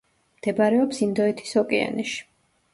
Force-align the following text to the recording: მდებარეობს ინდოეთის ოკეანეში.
მდებარეობს 0.37 1.03
ინდოეთის 1.09 1.55
ოკეანეში. 1.65 2.19